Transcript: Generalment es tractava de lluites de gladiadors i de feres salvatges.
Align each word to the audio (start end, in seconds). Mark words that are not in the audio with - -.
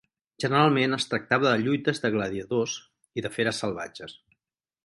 Generalment 0.43 0.95
es 0.97 1.05
tractava 1.11 1.47
de 1.51 1.61
lluites 1.67 2.03
de 2.05 2.13
gladiadors 2.17 2.79
i 3.21 3.25
de 3.27 3.33
feres 3.37 3.65
salvatges. 3.65 4.21